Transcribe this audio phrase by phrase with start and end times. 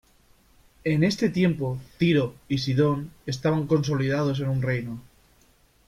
[0.83, 4.99] En este tiempo, Tiro y Sidón estaban consolidados en un reino.